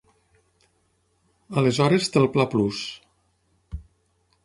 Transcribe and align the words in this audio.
Aleshores 1.63 2.09
té 2.15 2.21
el 2.25 2.29
pla 2.39 2.49
Plus. 2.57 2.83